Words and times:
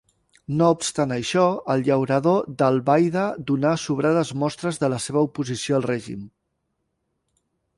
No 0.59 0.67
obstant 0.75 1.11
això, 1.15 1.43
el 1.73 1.83
llaurador 1.89 2.39
d'Albaida 2.61 3.25
donà 3.51 3.75
sobrades 3.83 4.33
mostres 4.45 4.83
de 4.85 4.91
la 4.95 4.99
seua 5.09 5.23
oposició 5.29 5.79
al 5.81 5.87
règim. 5.89 6.25